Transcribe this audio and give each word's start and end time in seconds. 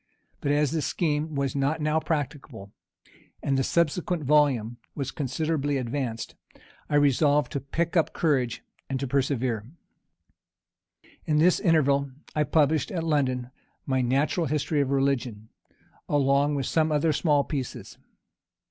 But 0.39 0.51
as 0.51 0.71
this 0.71 0.87
scheme 0.87 1.35
was 1.35 1.55
not 1.55 1.79
now 1.79 1.99
practicable, 1.99 2.71
and 3.43 3.55
the 3.55 3.61
subsequent 3.63 4.23
volume 4.23 4.77
was 4.95 5.11
considerably 5.11 5.77
advanced, 5.77 6.33
I 6.89 6.95
resolved 6.95 7.51
to 7.51 7.59
pick 7.59 7.95
up 7.95 8.11
courage 8.11 8.63
and 8.89 8.99
to 8.99 9.05
persevere. 9.05 9.63
In 11.27 11.37
this 11.37 11.59
interval, 11.59 12.09
I 12.35 12.45
published, 12.45 12.89
at 12.89 13.03
London, 13.03 13.51
my 13.85 14.01
Natural 14.01 14.47
History 14.47 14.81
of 14.81 14.89
Religion, 14.89 15.49
along 16.09 16.55
with 16.55 16.65
some 16.65 16.91
other 16.91 17.13
small 17.13 17.43
pieces. 17.43 17.99